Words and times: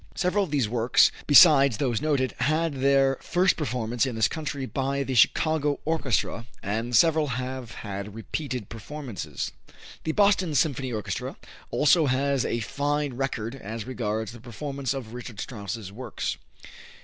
Several 0.15 0.43
of 0.45 0.49
these 0.49 0.67
works, 0.67 1.11
besides 1.27 1.77
those 1.77 2.01
noted, 2.01 2.33
had 2.39 2.73
their 2.77 3.19
first 3.21 3.55
performance 3.55 4.03
in 4.03 4.15
this 4.15 4.27
country 4.27 4.65
by 4.65 5.03
the 5.03 5.13
Chicago 5.13 5.79
Orchestra, 5.85 6.47
and 6.63 6.95
several 6.95 7.27
have 7.27 7.69
had 7.85 8.15
repeated 8.15 8.67
performances. 8.67 9.51
The 10.03 10.13
Boston 10.13 10.55
Symphony 10.55 10.91
Orchestra 10.91 11.35
also 11.69 12.07
has 12.07 12.45
a 12.45 12.61
fine 12.61 13.13
record 13.13 13.53
as 13.53 13.85
regards 13.85 14.31
the 14.31 14.41
performance 14.41 14.95
of 14.95 15.13
Richard 15.13 15.39
Strauss's 15.39 15.91
works. 15.91 16.37